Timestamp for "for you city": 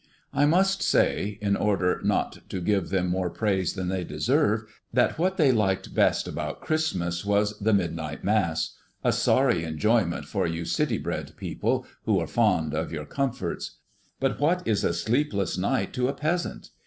10.25-10.97